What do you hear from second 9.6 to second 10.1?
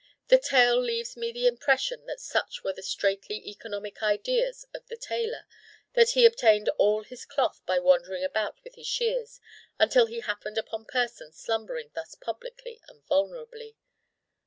until